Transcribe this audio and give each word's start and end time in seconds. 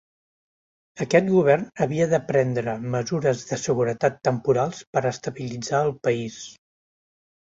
Aquest 1.03 1.27
govern 1.33 1.65
havia 1.85 2.07
de 2.13 2.19
prendre 2.31 2.73
mesures 2.95 3.43
de 3.49 3.59
seguretat 3.65 4.17
temporals 4.29 4.79
per 4.97 5.05
estabilitzar 5.11 5.83
el 5.91 5.95
país. 6.09 6.39